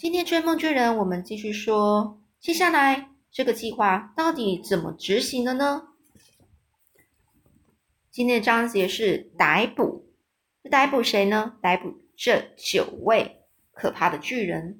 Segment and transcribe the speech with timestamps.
[0.00, 5.88] 今天追梦巨人，我们继续说，接下来这个计划到底怎么执行的呢？
[8.10, 10.06] 今天的章节是逮捕，
[10.70, 11.56] 逮捕谁呢？
[11.60, 13.42] 逮捕这九位
[13.72, 14.78] 可怕的巨人。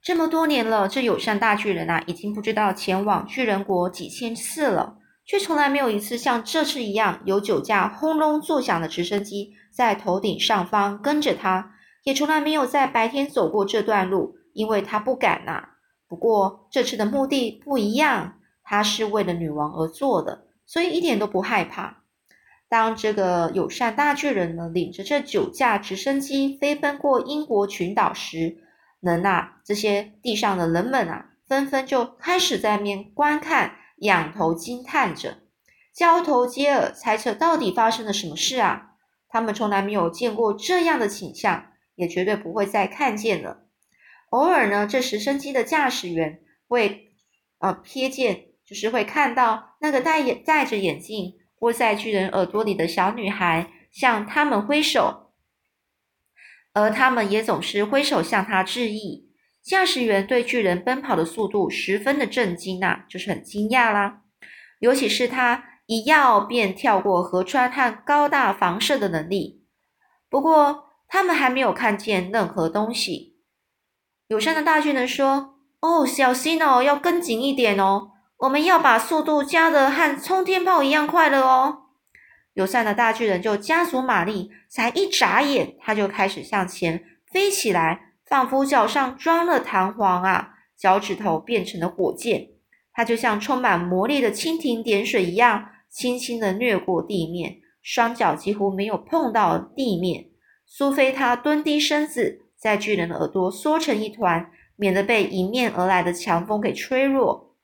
[0.00, 11.72] 这么多年了，这友善大巨人啊，已经不知道前往巨人国几千次了，却从来没有一次像这次一样，有九架轰隆作响的直升机在头顶上方跟着他。
[12.04, 15.70] 也从来没有在白天走过这段路，因为他不敢呐。
[16.06, 22.02] 不过这次的目的不一样，他是为了女王而做的，所以一点都不害怕。
[22.68, 28.58] 当这个友善大巨人呢，领着这九架直升机飞奔过英国群岛时，
[29.00, 35.38] 能啊，这些地上的人们啊，纷纷就开始在面观看，仰头惊叹着，
[35.94, 38.90] 交头接耳，猜测到底发生了什么事啊？
[39.28, 41.66] 他们从来没有见过这样的景象。
[41.96, 43.66] 也绝对不会再看见了。
[44.30, 47.12] 偶尔呢，这直升机的驾驶员会
[47.58, 55.32] 呃瞥见，就是会看到那个戴眼戴着眼镜、窝在巨人耳朵里的小女孩向他们挥手，
[56.72, 59.30] 而他们也总是挥手向他致意。
[59.62, 64.22] 驾驶员对巨人奔跑的速度十分的震惊呐，就是很惊讶啦。
[64.80, 69.64] 尤其是他一跃便跳过河川和高大房舍的能力。
[70.28, 73.36] 不过，他们还没有看见任何东西。
[74.28, 81.82] 友善的大巨人说：“哦，小心哦，要跟紧一点哦，我们要把速度加的和冲天炮一样快了哦。”
[82.54, 92.48] 友善的大巨人就加速马力，才一眨眼，他就开始向前飞起来，仿佛脚上装了弹簧啊，脚趾头变成了火箭。
[92.92, 100.26] 他就像充满魔力的蜻蜓点水一样，轻轻的掠过地面，双脚几乎没有碰到地面。
[100.76, 107.54] 苏菲她蹲低身子，在巨人的耳朵缩成一团，免得被迎面而来的强风给吹落。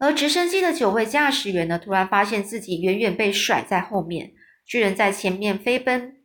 [0.00, 4.32] 而直升机的九位驾驶员呢，突然发现自己远远被甩在后面，
[4.66, 6.16] 巨人在前面飞奔，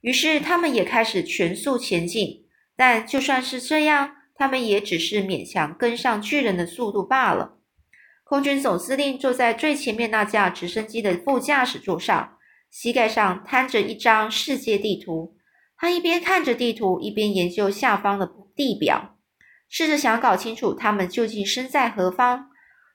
[0.00, 2.46] 于是他们也开始全速前进。
[2.74, 7.58] 但就算是这样，他们也只是勉强跟上巨人的速度罢了。
[8.24, 12.32] 空军总司令坐在最前面那架直升机的副驾驶座上。
[12.70, 15.36] 膝盖上摊着一张世界地图，
[15.76, 19.16] 他一边看着地图，一边研究下方的地表，
[19.68, 22.50] 试着想搞清楚他们究竟身在何方。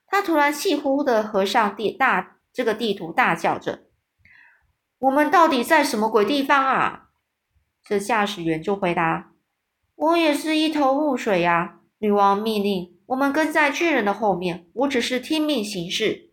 [0.08, 3.86] 他突然气呼呼的合上地大这个地图，大叫着
[5.00, 7.10] ：“我们到底在什么鬼地方啊？”
[7.84, 9.31] 这驾驶员就回答
[9.96, 11.80] ：“我也是一头雾水呀。
[12.00, 16.30] 女王命令我们跟在巨人的后面，我只是听命行事。”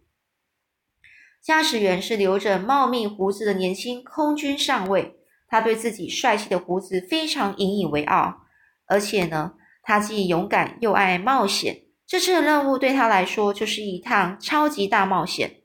[1.43, 5.17] 驾驶员是留着茂密胡子的年轻空军上尉，
[5.47, 8.43] 他对自己帅气的胡子非常引以为傲，
[8.87, 11.85] 而且呢，他既勇敢又爱冒险。
[12.07, 15.63] 这次的任务对他来说就是一趟超级大冒险。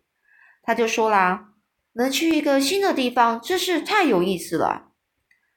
[0.62, 1.50] 他就说啦
[1.96, 4.92] ：“能去一个新的地方，真是太有意思了。”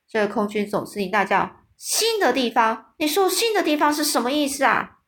[0.09, 2.95] 这个空军总司令大叫：“新的地方？
[2.99, 4.99] 你说新的地方是什么意思啊？”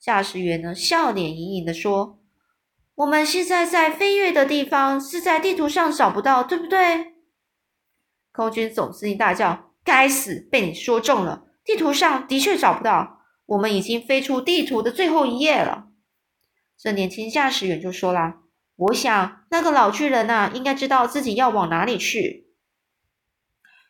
[0.00, 2.20] 驾驶员呢，笑脸盈盈的说。
[2.96, 7.14] 我们现在在飞跃的地方是在地图上找不到，对不对？
[8.30, 11.46] 空军总司令大叫：“该死，被你说中了！
[11.64, 15.88] 地图上的确找不到，我们已经飞出地图的最后一页了。”
[16.78, 18.42] 这年轻驾驶员就说啦
[18.76, 22.52] ：“我想那个老巨人呐，应该知道自己要往哪里去。”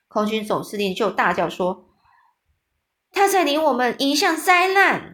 [0.09, 1.91] 空军总司令就大叫说
[3.13, 5.14] ：“他在领我们迎向灾难！”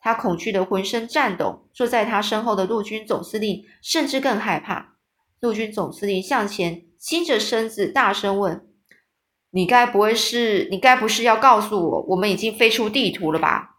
[0.00, 4.94] 他恐惧的浑身颤抖，坐在他身后的陆军总司令甚至更害怕。
[5.40, 8.66] 陆军总司令向前倾着身子，大声问
[9.50, 10.68] ：“你该不会是……
[10.70, 13.76] 你该不是要告诉我，我们已经飞出地图了吧？”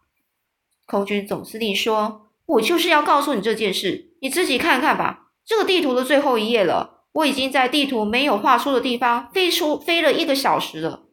[0.86, 5.30] 空军总司令说：“我就是要告诉你这件事，你自己看看吧。
[5.44, 11.04] 这个地图的最后一页了，我已经在地图没有画出的地方飞出飞了一个小时了。”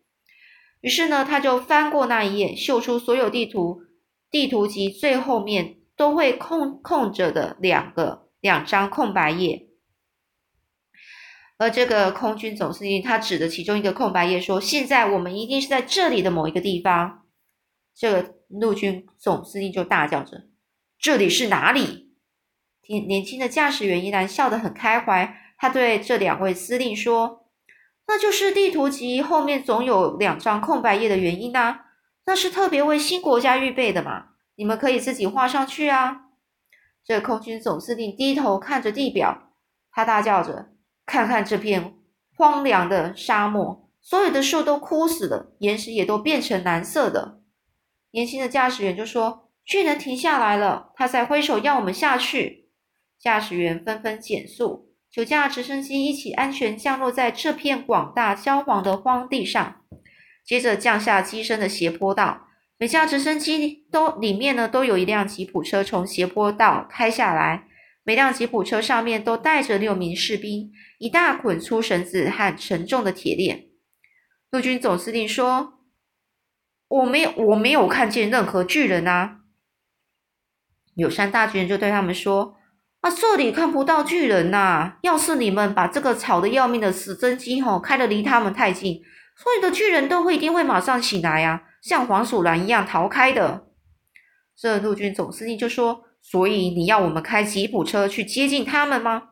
[0.81, 3.81] 于是呢，他就翻过那一页，秀出所有地图。
[4.29, 9.67] 地图集最后面都会空空着的两个两张空白页，
[11.57, 17.25] 而这个空军总司令他指的其中一个空白页说：“现在我们一定是在这里的某一个地方。”
[17.95, 20.47] 这个陆军总司令就大叫着
[20.99, 22.13] ：“这里是哪里？”
[22.87, 27.47] 年年轻的驾驶员依然笑得很开怀，他对这两位司令说
[28.07, 31.85] ：“那就是地图集后面总有两张空白页的原因啊。”
[32.27, 34.25] 那是特别为新国家预备的嘛？
[34.55, 36.25] 你们可以自己画上去啊！
[37.05, 39.53] 这空军总司令低头看着地表，
[39.91, 40.73] 他大叫着
[41.07, 41.95] ：“看看这片
[42.35, 47.39] 荒凉的沙漠，所有的树都枯死了，岩石也都变成蓝色的。
[48.11, 52.69] 年轻的驾驶员就说：“巨人停下来了，他在挥手要我们下去。”
[53.17, 59.81] 驾驶员纷纷减速，九架直升机一起安全降落在这片广大焦黄的荒地上，
[60.47, 62.47] 接着降下机身的斜坡道。
[62.79, 67.67] 每架直升机都里面呢都有一辆吉普车从斜坡道开下来，
[68.03, 73.65] 每辆吉普车上面都带着六名士兵，一大捆粗绳子和沉重的铁链。
[74.51, 75.79] 陆军总司令说
[76.87, 79.39] ：“我没有，我没有看见任何巨人啊。”
[80.95, 82.55] 友善大军人就对他们说
[83.01, 84.97] ：“啊，这里看不到巨人呐！
[85.01, 89.01] 要是你们把这个吵得要命的死真机吼开得离他们太近，
[89.37, 93.67] 所有的巨人都会一定会马上醒来呀。”像黄鼠狼一样逃开的，
[94.57, 99.29] 这陆军总司令就说：“所以你要我们开吉普车去接近他们吗？”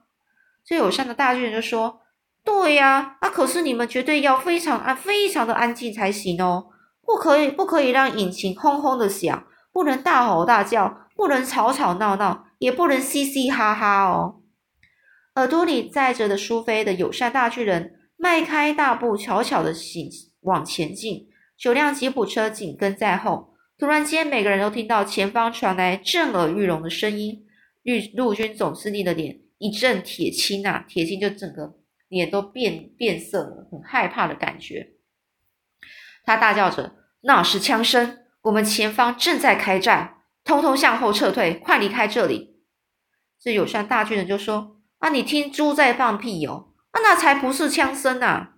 [0.63, 2.01] 这友善的大巨人就说
[2.45, 6.67] ：“对呀，啊，可是你们绝对要非常安、非常的安静才行哦，
[7.01, 14.41] 不可以、不可以让引擎轰轰的响，不能大吼大叫，不能吵吵闹闹，也不能嘻嘻哈哈哦。”
[15.35, 20.09] 耳朵里载着的苏菲的友善大巨人迈开大步，悄悄的行
[20.41, 21.27] 往前进。
[21.57, 27.45] 九辆吉普车紧跟在后，突然间，每个人都听到前方传来震耳欲聋的声音。
[27.83, 31.75] 陆陆军总司令的脸一阵铁青啊，铁青就整个
[32.07, 34.93] 脸都变变色了，很害怕的感觉。
[36.23, 38.19] 他大叫着：“那是枪声！
[38.41, 42.55] 我们前方正在开战，通通向后撤退，快离开这里！”
[43.39, 46.73] 这友善大军人就说：“啊，你听猪在放屁哦！
[46.95, 48.55] 啊，那才不是枪声啊！”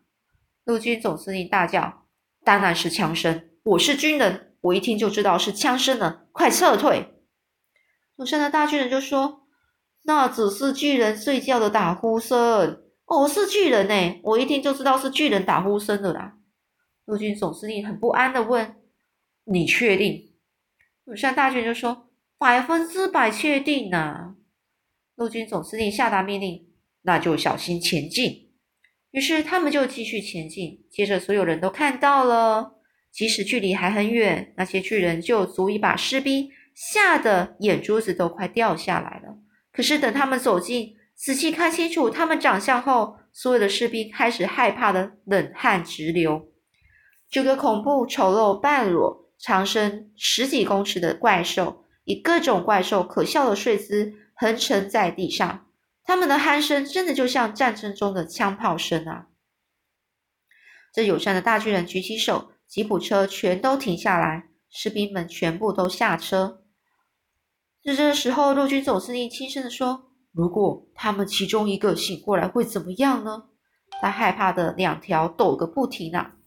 [0.63, 2.05] 陆军总司令大叫。
[2.43, 7.15] 当然是枪声，我是军人，我一听就知道是枪声了，快撤退！
[8.15, 9.47] 鲁山的大巨人就说
[10.05, 16.37] ：“那只是巨人睡觉的打呼声。”哦，是巨人呢，我一听就知道是巨人打呼声的啦。
[17.05, 18.75] 陆军总司令很不安的问
[19.45, 20.35] ：“你确定？”
[21.05, 24.35] 鲁山大巨人就说：“百分之百确定呐。”
[25.15, 26.66] 陆军总司令下达命令
[27.07, 28.51] ：“那就小心前进。”
[29.11, 30.85] 于是他们就继续前进。
[30.91, 32.73] 接着，所有人都看到了，
[33.11, 39.37] 即使距离还很远，那些巨人就足以把士兵吓得眼珠子都快掉下来了。
[39.71, 46.49] 可是等他们走近，仔细看清楚他们长相后，所有的士兵开始害怕的冷汗直流。
[47.31, 55.66] 这个恐怖、丑陋、半裸、长身十几公尺的怪兽，以各种怪兽可笑的睡姿横沉在地上。
[56.07, 59.27] 他们的鼾声真的就像战争中的枪炮声啊！
[60.93, 66.63] 这友善的大巨人举起手，吉普车全都停下来，士兵们全部都下车。
[67.83, 73.49] 在这时候，陆军总司令轻声的说：“如果他们其中一个醒过来，会怎么样呢？”
[74.01, 76.37] 他害怕的两条抖个不停啊！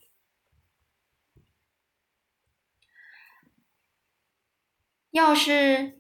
[5.11, 6.00] 要是……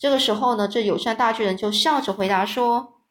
[0.00, 3.02] 这个时候呢，这友善大巨人就笑着回答说：“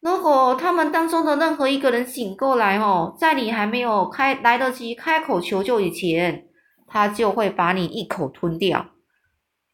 [0.00, 6.46] 如果他们当中的任何一个人醒过来哦，在你还没有开来得及开口求救以前，
[6.86, 8.90] 他就会把你一口吞掉。”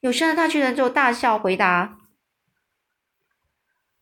[0.01, 1.99] 友善大巨人就大笑回答：“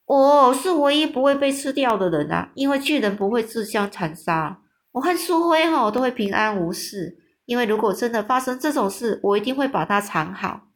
[0.06, 4.60] 我是唯一不会被吃掉的人啊，因为巨人不会自相残杀。
[4.92, 10.68] 我和苏辉哈都会平安无事，因为如果真的发生这种事，我一定会把它藏好。”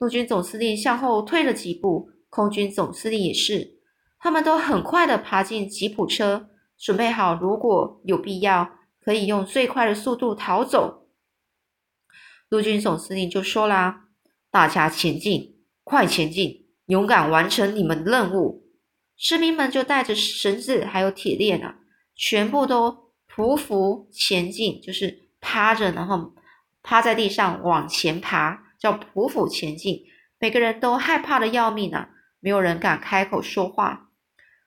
[0.00, 3.80] 陆军总司令向后退了几步，空军总司令也是，
[4.18, 11.06] 他们都很快的爬进吉普车，准备好如果有必要，可以用最快的速度逃走。
[12.48, 14.06] 陆军总司令就说啦
[14.50, 18.70] ：“大家前进，快前进，勇敢完成你们的任务。”
[19.18, 21.76] 士兵们就带着绳子还有铁链啊，
[22.16, 26.32] 全部都匍匐前进，就是趴着，然后
[26.82, 28.69] 趴在地上往前爬。
[28.80, 30.02] 叫匍匐前进，
[30.40, 32.08] 每个人都害怕的要命啊！
[32.40, 34.08] 没有人敢开口说话。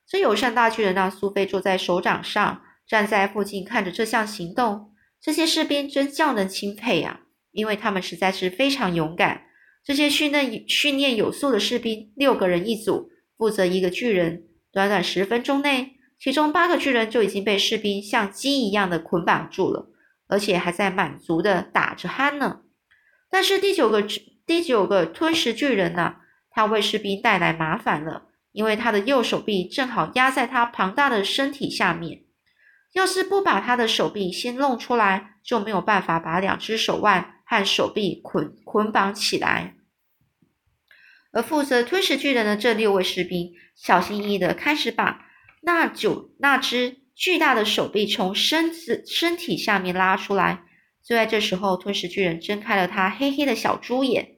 [0.07, 4.93] 这友善大巨人让苏菲坐在手掌上，站在附近看着这项行动。
[5.19, 9.45] 这些士兵真叫人钦佩啊，因为他们实在是非常勇敢。
[9.83, 14.43] 这些训练训练有素的士兵，六个人一组，负责一个巨人。
[14.71, 19.89] 短短十分钟内，其中八个巨人就已经被士兵像鸡一样的捆绑住了，
[20.27, 22.62] 而且还在满足的打着鼾呢。
[23.33, 24.05] 但是第九个
[24.45, 26.17] 第九个吞食巨人呢，
[26.51, 32.25] 他为士兵带来麻烦了，因为他的右手臂正好压在他庞大的身体下面。
[32.91, 39.73] 要是不把他的手臂先弄出来，就没有办法把两只手腕和手臂捆捆绑起来。
[41.31, 45.25] 而负责吞食巨人的这六位士兵，小心翼翼的开始把
[45.63, 50.65] 那九那只巨大的手臂从身子身体下面拉出来。
[51.05, 54.37] 就在这时候，吞食巨人睁开了他黑黑的小猪眼，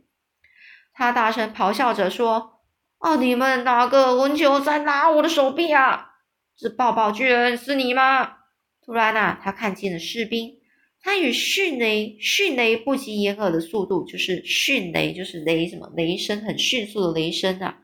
[0.93, 2.61] 他大声咆哮着说
[2.97, 6.13] ：“哦，你们哪个混球在拉我的手臂啊？
[6.57, 8.37] 这抱抱巨人是你吗？”
[8.83, 10.57] 突然啊，他看见了士兵，
[11.01, 17.77] 他以迅雷迅雷不及掩耳的速度，就是迅雷，就是雷什么雷声很迅速的雷声啊，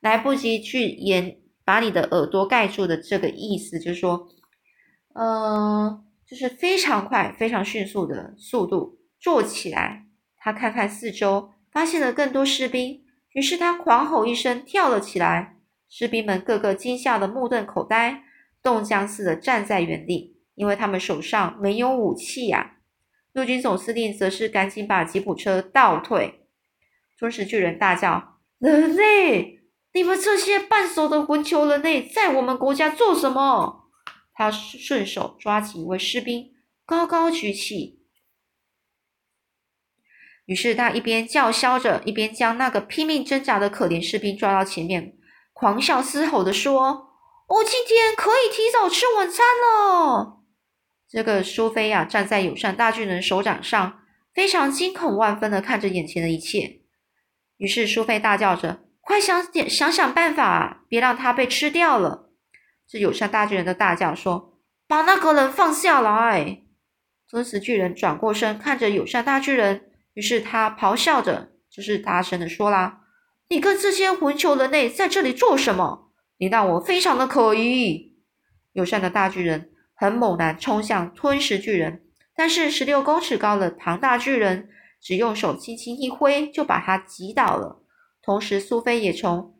[0.00, 1.36] 来不及去掩
[1.66, 4.26] 把你的耳朵盖住的这个意思，就是说，
[5.14, 6.04] 嗯。
[6.32, 10.06] 就是非常快、非常迅速的速度坐起来。
[10.38, 15.58] 他看看四周，发现了更多士兵，于是他狂吼一声，跳了起来。
[15.90, 18.24] 士兵们个个惊吓的目瞪口呆，
[18.62, 22.78] 冻僵似的站在原地，因为他们手上没有武器呀。
[23.34, 26.46] 陆军总司令则是赶紧把吉普车倒退。
[27.18, 29.60] 吞食巨人大叫：“人类，
[29.92, 33.80] 你们这些半熟的混球人类，在我们国家做什么？”
[34.34, 36.52] 他顺手抓起一位士兵，
[36.84, 38.00] 高高举起。
[40.46, 45.14] 于是他一边叫嚣着，一边将那个拼命挣扎的可怜士兵抓到前面，
[45.52, 47.10] 狂笑嘶吼的说
[47.46, 50.40] ：“我今天可以提早吃晚餐了。”
[51.08, 54.00] 这个苏菲亚，站在友善大巨人手掌上，
[54.34, 56.80] 非常惊恐万分的看着眼前的一切。
[57.58, 62.31] 于是苏菲大叫着：“快想点想想办法，别让他被吃掉了！”
[62.92, 66.64] 是友善大巨人的大叫说：“把那个人放下来！”
[67.26, 73.00] 吞食巨人转过身看着友善大巨人，于是他咆哮着，就是大声的说啦
[73.48, 76.12] ：“你跟这些混球人类在这里做什么？
[76.36, 78.14] 你让我非常的可疑！”
[78.74, 82.02] 友善的大巨人很猛然冲向吞食巨人，
[82.36, 84.68] 但是十六公尺高的庞大巨人
[85.00, 87.82] 只用手轻轻一挥，就把他击倒了。
[88.22, 89.54] 同时，苏菲也从。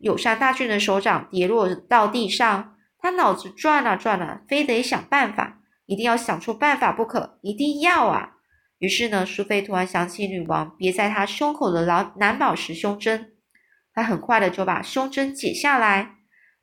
[0.00, 8.36] 友善大巨人手掌跌落到地上，他脑子转啊转啊，非得想办法，一定要想出办法不可，一定要啊！
[8.78, 13.34] 于是呢，苏菲突然想起女王别在他胸口的蓝蓝宝石胸针，
[13.92, 16.16] 她很快的就把胸针解下来。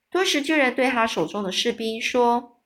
[0.10, 2.58] 顿时巨人对他手中的士兵说：“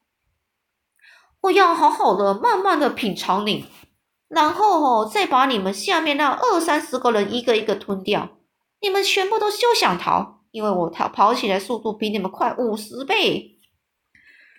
[1.42, 3.66] 我要好好的、慢慢的品尝你，
[4.30, 8.38] 然后哦，再把你们下面那二三十个人一个一个吞掉，
[8.80, 13.58] 你们全部都休想逃！”因为我跑跑起来速度比你们快五十倍。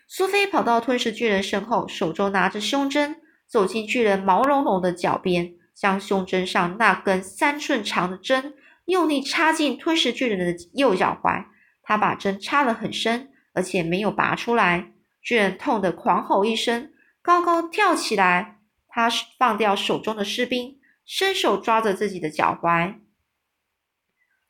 [0.08, 8.54] 苏菲跑到吞噬巨人身后，手中拿着胸针，走进巨人毛茸茸的脚边，将胸针上那根三寸长的针
[8.86, 11.46] 用力插进吞噬巨人的右脚踝。
[11.82, 14.92] 他把针插了很深，而且没有拔出来。
[15.22, 18.58] 巨人痛得狂吼一声，高高跳起来。
[18.88, 19.08] 他
[19.38, 22.96] 放掉手中的士兵，伸手抓着自己的脚踝。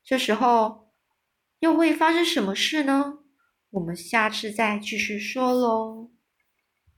[0.03, 0.82] 这时候。
[1.63, 3.19] 又会发生什么事呢？
[3.69, 6.09] 我们下次再继续说喽。